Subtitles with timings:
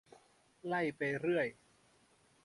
[0.67, 1.47] ไล่ไปเรื่อย